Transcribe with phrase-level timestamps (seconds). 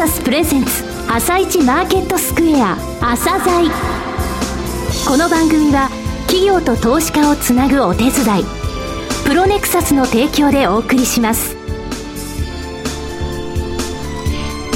[0.00, 3.70] サスプレゼンツ朝一マーケットスクエア朝鮮。
[5.06, 5.90] この番組は
[6.26, 8.12] 企業と投資家をつなぐお手伝い
[9.26, 11.54] プロネクサスの提供でお送りします。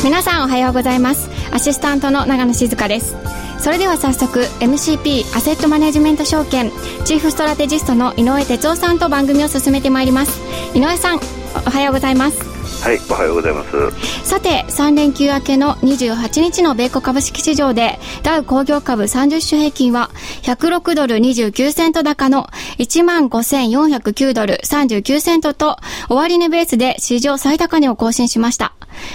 [0.04, 1.30] 皆さんおはようございます。
[1.52, 3.16] アシスタントの長野静香です。
[3.58, 6.70] それでは早速 MCP アセットマネジメント証券
[7.06, 10.38] チーフストラテジストの井上哲夫さんと番組を進めてまいります。
[10.74, 11.20] 井上さん
[11.66, 12.53] おはようございます。
[12.84, 14.28] はい、おはようございます。
[14.28, 20.10] さて、3連休明けの28日の米国株式市場で、ダウ工業株30種平均は、
[20.42, 25.78] 106ドル29セント高の15,409ドル39セントと、
[26.10, 28.74] 終値ベースで史上最高値を更新しました。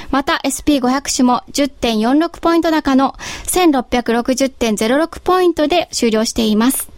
[0.09, 3.13] また SP500 種も10.46ポイント高の
[3.45, 6.89] 1660.06ポイントで終了しています。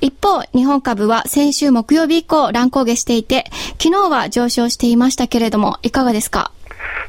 [0.00, 3.44] 一方、日本株は先週木曜日以降乱高下していて、
[3.80, 6.50] 昨日は上昇していましたけれども、いかがですか？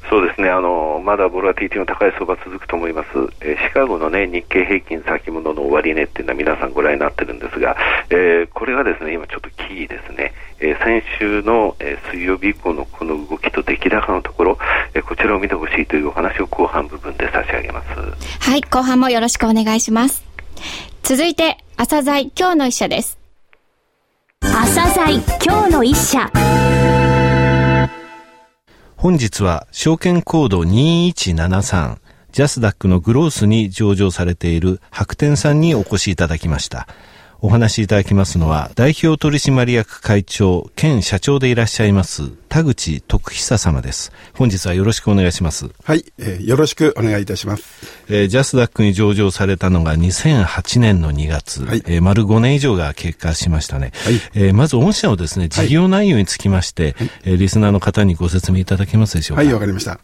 [0.10, 0.50] そうですね。
[0.50, 3.08] あのまだボラティティの高い相場続くと思います、
[3.42, 7.76] えー、シカゴの、ね、日経平均先物の終値っていうのは皆さんご覧になってるんですが、
[8.10, 14.58] えー、これがですね今ちょっとキーですね、えー、先週の、え水曜日以降のこの動きと出来高のところ、
[14.94, 17.88] えこちらを見てほしいというお話を後半部分で差し上げます。
[18.48, 20.24] はい後半もよろしくお願いします。
[21.02, 23.20] 続いて朝鮮今日の一社です
[24.40, 26.32] 朝鮮今日の一社
[28.96, 31.98] 本日は証券コード2173
[32.32, 36.88] ジャスダックのグロースに上場されている白天さんにお越しいただきました。
[37.46, 44.12] お話しいただきますのは、代表取締役会長兼社長でいらっしゃいます、田口徳久様です。
[44.34, 45.70] 本日はよろしくお願いします。
[45.84, 47.64] はい、えー、よろしくお願いいたします。
[48.10, 53.92] えー、ジャスダックに上場されたのが2008年の2月、はい、えー、丸5年以上が経過しましたね。
[53.94, 59.44] はい、えー、まず御社のですね、事業内容につきまして、はい、えー、リスナーの方にご説明いただけますでしょうか？
[59.44, 60.00] はい、わかりました。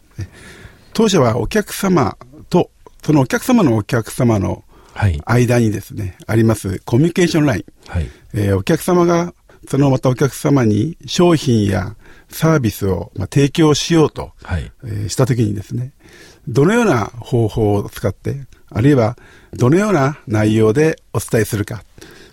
[0.92, 2.16] 当社はお客様
[2.50, 2.70] と、
[3.02, 4.62] そのお客様のお客様の
[4.94, 8.08] 間にですね、はい、ありますコミュニケーションライン、はい。
[8.34, 9.34] えー、お客様が
[9.68, 11.96] そのまたお客様に商品や
[12.28, 14.70] サービスを、まあ、提供しようと、はい。
[14.84, 15.92] えー、したときにですね、
[16.48, 19.16] どのような方法を使って、あるいは
[19.52, 21.84] どのような内容でお伝えするか、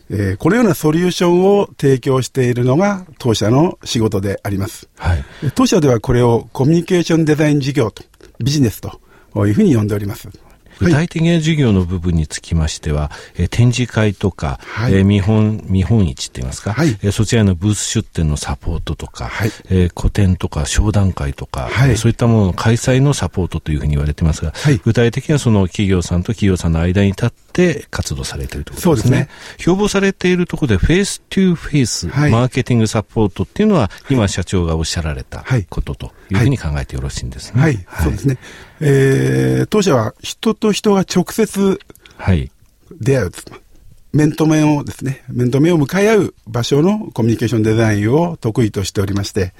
[0.09, 4.89] えー、このようなソリューションを提供しているのが当社の仕事であります。
[4.97, 5.23] はい、
[5.53, 8.03] 当社ではこれをコミュニケーションデザイン事業と、
[8.39, 8.99] ビジネスと
[9.45, 10.29] いうふうに呼んでおります。
[10.79, 27.48] 具体的な授業の部分につきましては、え展示会とか、はい、え見本、見本市って言いますか、はい、えそちらのブース出展のサポートとか、はい、え個展とか商談会とか、はい、そういったものの開催のサポートというふうに言われてますが、はい、具体的にはその企業さんと企業さんの間に立って
[27.89, 29.09] 活動されているということですね。
[29.09, 29.29] そうですね。
[29.57, 37.61] 標榜されているところで、 Face to Face、マーケティングサポートっていうのは、今社長がおっしゃられたことというふうに考えてよろしいんですね。
[37.61, 38.37] はい、そうですね。
[38.81, 41.79] えー、当社は人と人が直接
[43.01, 43.31] 出会う、はい、
[44.13, 49.53] 面と面をですね、面と面を向かい合う場所のコミュニケーションデザインを得意としておりまして、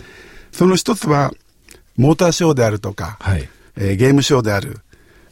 [0.51, 1.31] その一つは、
[1.97, 4.79] モーターショーであるとか、はい、えー、ゲームショーである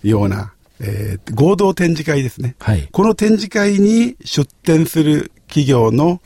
[0.03, 6.21] ような、えー、合同展示会ですね、はい、この展示会に出展する企業の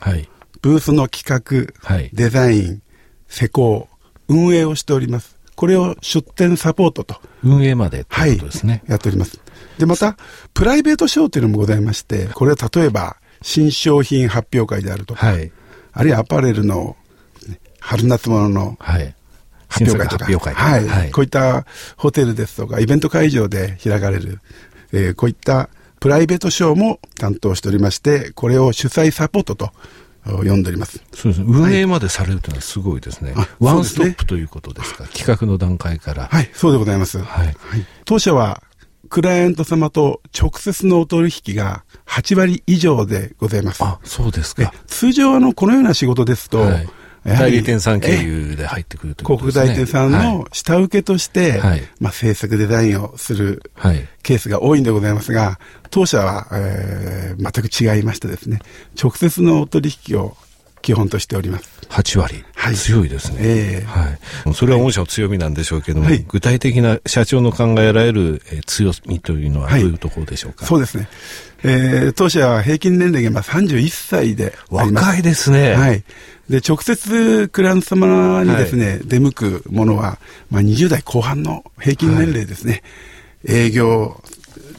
[0.60, 2.82] ブースの企画、はい、デザイン、
[3.28, 3.88] 施工、
[4.28, 5.38] 運営をしております。
[5.54, 7.20] これを出展サポートと。
[7.44, 8.90] 運営までということですね、はい。
[8.92, 9.40] やっております。
[9.78, 10.16] で、また、
[10.54, 15.52] プライベートショーというのもございまして、これは例えば、新商品発表会であるとか、はい、
[15.92, 16.96] あるいはアパレルの、
[17.80, 18.78] 春夏物の、
[19.72, 21.64] 発表会とか、はい、はい、こういった
[21.96, 24.40] ホテルですとか、イベント会場で開かれる、
[24.92, 25.68] えー、こういった
[26.00, 29.70] プライベートショーも担当しておりまして、これを主催サポートと
[30.24, 31.02] 読んでおります。
[31.14, 31.46] そうですね。
[31.48, 33.32] 運営までされるというのはすごいですね。
[33.32, 35.04] はい、ワンストップということですか？
[35.04, 36.26] 企画の段階から。
[36.26, 37.18] はい、そうでございます。
[37.18, 37.46] はい。
[37.46, 37.56] はい、
[38.04, 38.62] 当社は、
[39.08, 43.84] クライアント様と直接のお取引が8割以上でございます。
[43.84, 44.72] あ、そうですか。
[44.86, 46.88] 通常、あの、このような仕事ですと、はい
[47.24, 49.64] 代理店さん経由で入ってくるということですね。
[49.64, 53.62] 広告代理店さんの下請けとして、はい、まあ、制作デザインをする
[54.22, 55.58] ケースが多いんでございますが、
[55.90, 58.58] 当社は、えー、全く違いましてですね、
[59.00, 60.36] 直接のお取引を
[60.82, 61.68] 基本としております。
[61.88, 62.44] 8割。
[62.54, 63.38] はい、強いですね。
[63.40, 64.10] えー、は
[64.50, 64.54] い。
[64.54, 71.08] それは御社の強みなんでしょうけども、はい、具体的な社長の考えられる、えー、強みというのはどういうところでしょうか、はい、そうですね。
[71.64, 75.74] えー、当社は平均年齢がまあ31歳で若いですね。
[75.74, 76.02] はい。
[76.50, 80.18] で、直接クライアント様にですね、はい、出向くものは、
[80.50, 82.82] まあ、20代後半の平均年齢ですね。
[83.46, 84.22] はい、営業、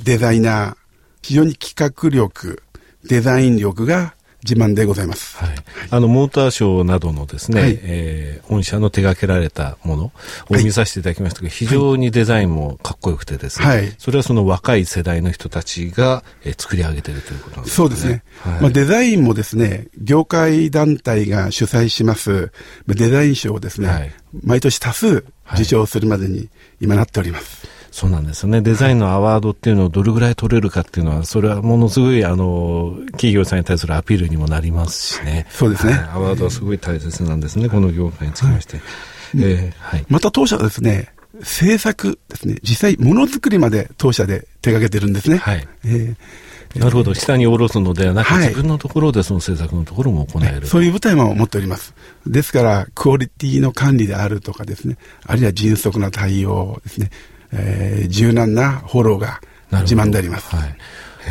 [0.03, 0.75] デザイナー、
[1.21, 2.61] 非常に企画力、
[3.05, 5.37] デザイン力が自慢でございます。
[5.37, 5.55] はい。
[5.89, 10.13] あの、モーターショーなどのですね、はい、えー、御社の手掛けられたものを
[10.49, 17.75] 見させていただきましたけど、はい、非常にデザインもかっこよくてですね、はい、それはその若い世代の人たちが、えー、作り上げているということなんですね。
[17.75, 18.23] そうですね。
[18.41, 22.51] はい、まあ、デザインもですね、業界団体が主催します
[22.87, 24.11] デザイン賞をですね、はい、
[24.43, 26.49] 毎年多数受賞するまでに
[26.81, 27.82] 今なっております。
[27.93, 28.61] そうなんですよね。
[28.61, 35.45] デザインのアワードっていうのをどれぐらい取れるかっていうのは、それはものすごい、あの、企業さんに対するアピールにもなりますしね。
[35.51, 35.93] そうですね。
[36.11, 38.77] アワードはすごい大切なんですね、この業界につきまして。
[38.77, 38.83] はい、
[39.43, 40.05] えー、はい。
[40.09, 41.13] また当社はですね、
[41.43, 45.37] 制作ですね、実際ものづくりまで当社で手掛けてるんですね。
[45.37, 45.67] はい。
[45.85, 46.15] えー
[46.75, 51.93] なるほど、下に下ろすのではなく、はい、自分のところでその制作のところも行える、そういう舞台も持っております。
[52.25, 57.11] ですから、クオリティの管理であるとかですね、あるいは迅速な対応ですね、
[57.53, 59.41] えー、柔軟なフォローが
[59.81, 60.55] 自慢であります。
[60.55, 60.75] はい、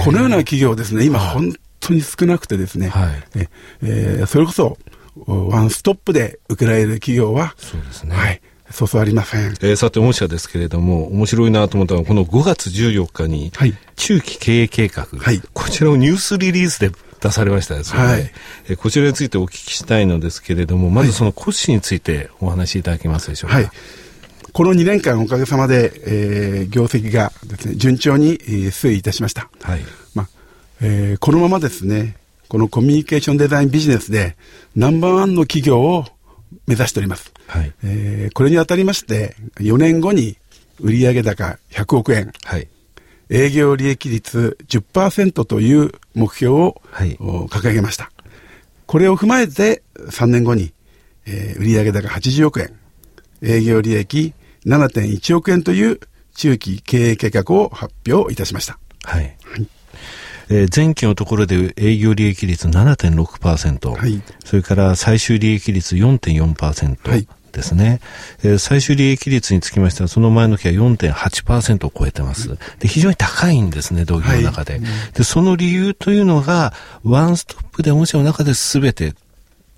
[0.04, 3.48] このような企業ですね、今本当に少なくてですね、はい、
[3.82, 4.78] えー、それこそ、
[5.26, 8.16] ワンストップで受けられる企業は、そうですね。
[8.16, 8.40] はい。
[8.70, 9.50] そうそうありません。
[9.60, 16.90] えー、さて、御社ですけれども、面白いなと思ったのは、この5月14日に、はい、中期経営計画、はい、こちらをニュースリリースで
[17.20, 18.32] 出されましたですね、はい、
[18.68, 23.56] えー、こちらについてお聞きしたいのですけれども、まずその骨子についてお話しいただけますでしょうか。
[23.56, 23.70] はい
[24.52, 29.48] この2年間おかげさまで、えー、業績がですね、順調に、えー、推移いたしました。
[29.62, 29.80] はい。
[30.14, 30.28] まあ、
[30.82, 32.16] えー、このままですね、
[32.48, 34.36] このコミュニケーションデザインビジネスで
[34.76, 36.04] ナンバーワンの企業を
[36.66, 37.32] 目指しております。
[37.46, 37.72] はい。
[37.82, 40.36] えー、これにあたりまして、4年後に
[40.80, 42.30] 売上高100億円。
[42.44, 42.68] はい。
[43.30, 48.12] 営業利益率10%という目標を、はい、掲げました。
[48.84, 50.74] これを踏まえて3年後に、
[51.24, 52.74] えー、売上高80億円、
[53.40, 54.34] 営業利益
[54.66, 56.00] 7.1億円という
[56.34, 58.78] 中期経営計画を発表いたしました。
[59.04, 59.36] はい。
[59.44, 59.66] はい
[60.50, 68.00] えー、前期のところで営業利益率7.6%、はい、それから最終利益率4.4%、はい、ですね、
[68.42, 72.56] えー、最終利益率につきましては、その前の期は4.8%を超えてます。
[72.78, 74.74] で、非常に高いんですね、同業の中で。
[74.74, 74.82] はい、
[75.14, 76.72] で、その理由というのが、
[77.04, 79.14] ワンストップで御社の中で全て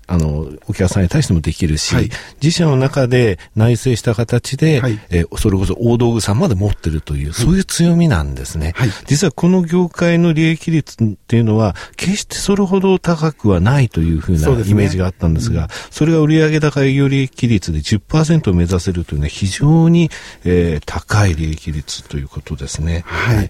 [0.07, 2.09] あの、お客さんに対してもできるし、はい、
[2.41, 8.73] 自社の中で内製した形で、はい、えー、それこそ大道具さんまで持ってるという、そういう強みなんですね。
[8.75, 20.09] はい、実はこの業界の利益率っていうのは、決してそれほど高くはないというふうなイメージがあったんですが、そ、ねうん、れが売上高営業利益率で10%を目指せるというのは非常に、
[20.43, 23.03] えー、高い利益率ということですね。
[23.05, 23.49] はい。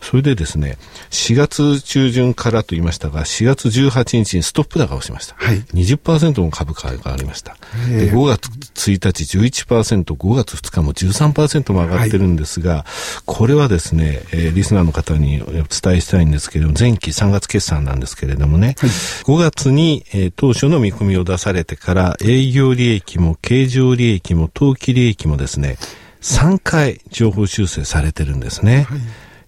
[0.00, 0.76] それでですね、
[1.10, 5.34] 4月中旬からと言いましたが、4月18日にストップ高をしました。
[5.36, 5.64] はい。
[5.96, 7.56] 10%の株価が上がりました。
[7.88, 8.48] で5月
[8.90, 12.84] 1日11%、5月2日も13%も上がってるんですが、はい、
[13.24, 15.66] これはですね、えー、リスナーの方にお伝え
[16.00, 25.76] したいんですけれども、前期3月決算なんですけれどもね、はい、5月に、えー、当初の見込みを出されてから、営業利益も経常利益も当期利益もですね、
[26.22, 28.86] 3回情報修正されてるんですね。
[28.88, 28.98] はい、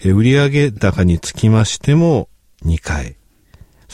[0.01, 2.29] えー、売上高につきましても
[2.65, 3.17] 2回。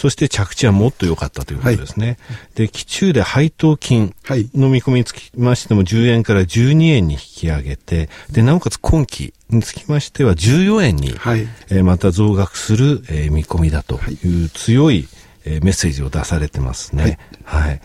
[0.03, 2.19] そして着地はもっと良かったということですね。
[2.27, 4.17] はい、で、期中で配当金
[4.53, 15.07] の見込みにつきましても10円から12円に引き上げて、で、なおかつ今期につきましては14円に、はい、えー、また増額する、えー、見込みだという強い、
[15.45, 17.21] えー、メッセージを出されてますね。
[17.45, 17.81] はい、はい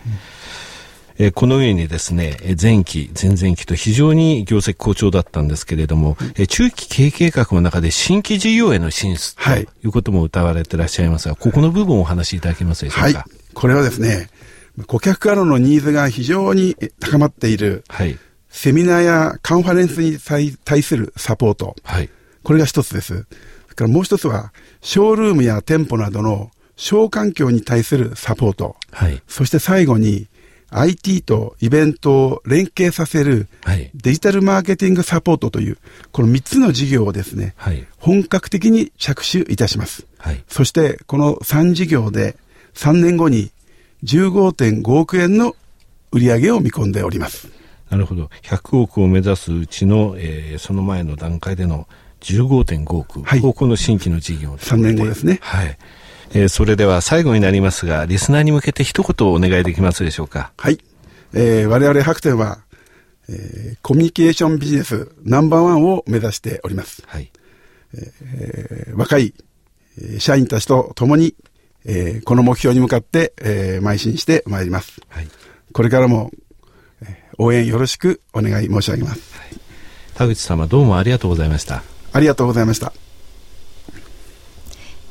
[1.20, 13.20] えー、このようにですね、前期、前々期と非常に業績好調だったんですけれども、えー、中期経営計画の中で新規事業への進出ということも謳われていらっしゃいますが、ここの部分をお話しいただけますでしょうか？
[13.20, 14.30] はい、これはですね、
[14.86, 18.16] 顧客からのニーズが非常に高まっている、はい、
[18.50, 20.20] セミナーやカンファレンスに
[20.64, 22.10] 対するサポート、はい、
[22.44, 23.08] これが一つです。
[23.08, 23.24] それ
[23.76, 30.28] からもう一つは、ショールームや店舗などの小環境に対するサポート、はい、そして最後に、
[30.70, 33.48] IT とイベントを連携させる
[33.96, 35.78] デジタルマーケティングサポートという、
[36.12, 40.06] この3つの事業をですね、はい、本格的に着手いたします。
[40.18, 42.36] はい、そしてこの3事業で
[42.74, 43.52] 3年後に
[44.04, 45.56] 15.5億円の
[46.12, 47.50] 売上を見込んでおります。
[47.90, 48.30] なるほど。
[48.44, 51.88] 100億を目指すうちの、えー、その前の段階での
[52.22, 55.40] 15.5億、はい、ここの新規の事業3年後ですね。
[55.42, 55.78] はい。
[56.34, 60.52] えー、それでは最後になりますが、リスナーに向けて一言お願いできますでしょうか？
[60.58, 60.80] はい。
[61.34, 62.60] えー、我々白天は、
[63.30, 67.04] えー、コミュニケーションビジネスナンバーワンを目指しております。
[67.08, 67.32] はい。
[67.94, 69.34] えー、若い
[70.20, 71.36] 社員たちと共に、
[71.86, 75.02] えー、この目標に向かって、えー、邁進してまいります。
[75.10, 75.28] はい。
[75.74, 76.32] これからも、
[77.02, 79.38] えー、応援よろしくお願い申し上げます。
[79.38, 79.60] はい、
[80.14, 81.84] 田口様どうもありがとうございました。
[82.14, 82.94] ありがとうございました。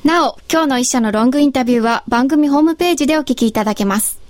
[0.06, 4.20] なお、今日の一社のロングインタビューは番組ホームページでお聞きいただけます。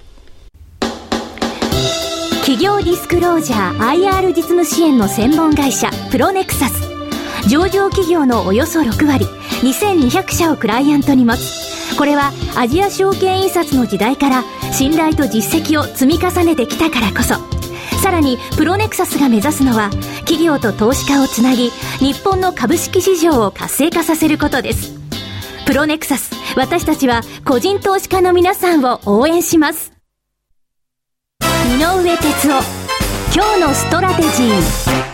[2.41, 6.81] 企業ディスクロージャー IR 実務支援の専門会社プロネクサス。
[7.47, 9.27] 上場企業のおよそ6割。
[9.61, 11.95] 2200社をクライアントに持つ。
[11.99, 17.35] これはアジア証券印刷の時代から信頼と実績を積み重ねてきたからこそ。
[18.01, 19.91] さらにプロネクサスが目指すのは
[20.21, 21.69] 企業と投資家をつなぎ
[21.99, 24.96] 日本の株式市場を活性化させることです。
[25.67, 29.93] プロネクサス私たちは個人投資家の皆さんを応援します
[31.41, 32.87] 井上哲夫
[33.35, 35.07] 今日のストラテジー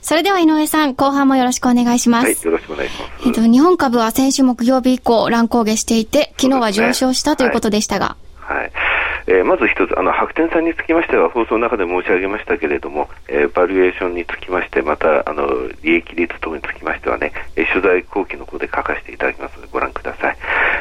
[0.00, 2.26] それでは井上さん、後半もよろしくお願いします。
[2.26, 3.12] はい、よろしくお願いします。
[3.26, 8.14] えっと、日本株は先週木曜日以降乱高下していて、昨日は上昇したということでしたが。
[8.36, 8.93] はい、はい
[9.26, 20.36] えー、まず一つ、あの白天さんにつきましては、放送の中で申し上げましたけれども、えー、バリエーションにつきまして、またあの利益率等につきましてはね、えー、取材後期の方で書かせていただきますので、ご覧ください。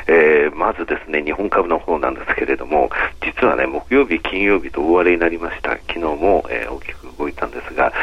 [0.07, 2.89] えー、まずですね、日本株の方なんですけれども、
[3.21, 5.71] 実はね、木曜日、金曜日と大荒れになりました。
[5.71, 7.93] 昨日も、えー、大きく動いたんですが、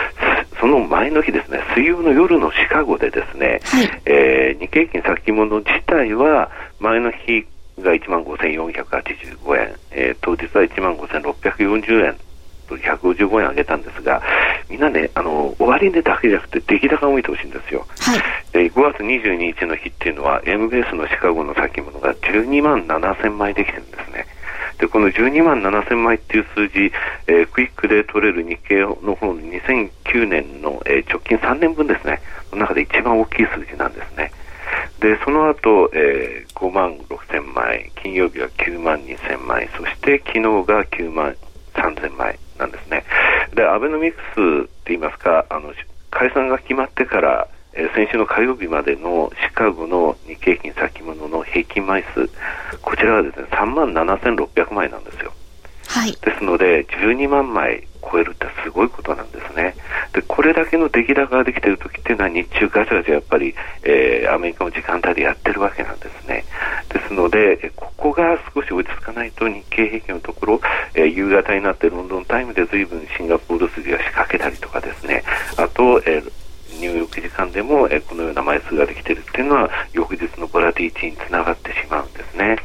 [0.59, 7.47] その前の日ですね、水曜の夜のシカゴでですね、はい、えー、日経平均先物自体は前の日
[7.81, 12.17] が1万5485円、えー、当日は1万5640円
[12.69, 14.23] と155円上げたんですが、
[14.69, 17.85] みんなね、あの終値だけじゃなくて、出来高を見てほしいんですよ。
[17.99, 18.21] はい、
[18.53, 24.27] で5月22日の日っていうのは、M ベースのシカゴの先物が12万7000枚できてるんですね。
[24.79, 26.91] でこの12万7000枚っていう数字、
[27.27, 32.23] えー、クイックで取れる日経の方の2009年の、えー、直近3年分ですね、
[32.53, 34.33] の中で一番大きい数字なんですね。
[35.01, 41.35] でその後、えー、5万6000枚、金曜日は9万2000枚、そして昨日が9万
[41.75, 43.05] 3000枚なんですね。
[43.55, 45.73] で、アベノミクスって言いますか、あの
[46.11, 52.29] 解散が決まってから、えー、先週の火曜日までのシカゴの日経平均先物の平均枚数、
[52.83, 55.33] こちらはですね、3万7600枚なんですよ。
[55.87, 59.75] はい、ですので、12万枚超えるってすごいことなんですね。
[60.13, 66.45] で、これだけの出来高ができている時っていうのは日中ガチャガチャやっぱり、えー、アメリカの時間帯でやってるわけなんですね。
[66.89, 70.61] ですので、ここが少し落ち着かないと日経平均のところ、
[70.95, 75.23] えー、夕方になってロンドンタイムで随分シンガポール筋が仕掛けたりとかですね、
[75.57, 76.33] あと、えー
[76.79, 82.57] 入浴時間でも、えこのような枚数ができているっていうのは翌日のボラティティにつながってしまうんですね。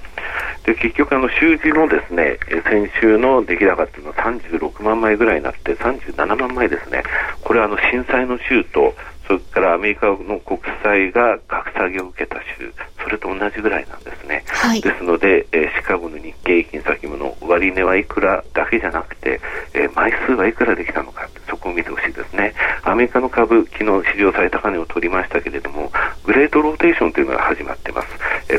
[0.66, 7.04] で結局、あの週次のですね先週の出来高っていうのは36万枚ぐらいになって37万枚ですね、
[7.44, 8.94] これはあの震災の週と
[9.28, 12.72] それからアメリカの国債が格下げを受けた週、
[13.04, 14.44] それと同じぐらいなんですね。
[14.48, 19.40] はい、ですので、えー、シカゴの日経平均先物、終値はいくらだけじゃなくて、
[19.74, 22.54] えー、枚数はいくらできたのか、そこを見てほしいですね。
[22.84, 25.92] アメリカの株、昨日史上最高値を取りましたけれども、
[26.24, 28.08] グレートローテーションというのが始まってます。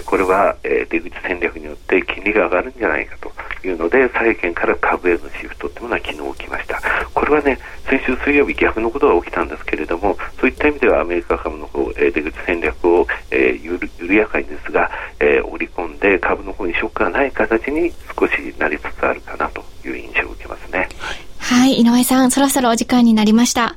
[0.06, 3.32] えー、これは、えー、出口戦略によって金利が上がるんじゃないかと
[3.66, 6.80] いうので、債券から株へのシフトというのが昨日起きました。
[7.14, 7.58] これはね、
[7.88, 20.88] 先週水曜日逆のことが起きたんですけれども、そういった意味ではアメリカ株の方、えー、出口戦略を、え緩やかにですが、えー、織り込んで株の方にショックがない形に少しなりつつあるかなという印象を受けますね。
[21.38, 23.62] はい、井上さん、そろそろお時間になりました。
[23.62, 23.74] はい、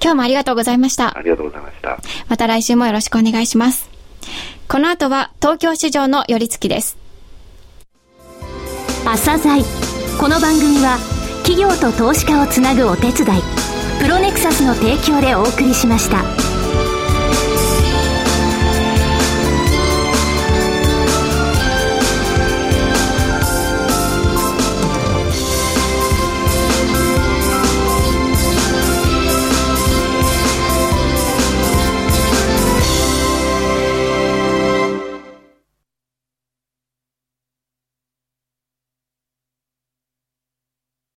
[0.00, 1.16] 今日もありがとうございました。
[1.16, 1.98] ありがとうございました。
[2.28, 3.90] また来週もよろしくお願いします。
[4.68, 6.96] この後は東京市場の寄り付きです。
[9.04, 9.62] 朝鮮
[10.18, 10.98] この番組は
[11.44, 13.42] 企業と投資家をつなぐお手伝い
[14.00, 16.43] プロネクサスの提供でお送りしました。